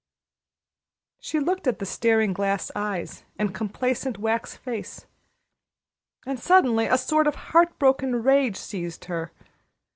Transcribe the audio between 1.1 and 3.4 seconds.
She looked at the staring glass eyes